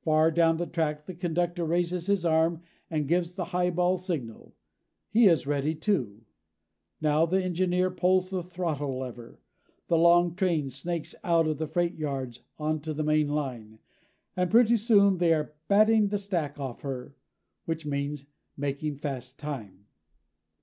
[0.00, 4.54] Far down the track the conductor raises his arm and gives the highball signal.
[5.10, 6.24] He is ready, too.
[7.02, 9.38] Now the engineer pulls the throttle lever.
[9.88, 13.78] The long train snakes out of the freight yards onto the main line,
[14.34, 17.14] and pretty soon they are "batting the stack off her"
[17.66, 18.24] which means
[18.56, 19.84] making fast time.